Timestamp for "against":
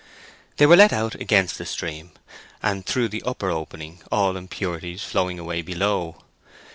1.13-1.59